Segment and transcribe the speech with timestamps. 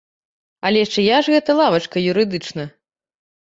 [0.69, 2.69] Але чыя ж гэта лавачка юрыдычна?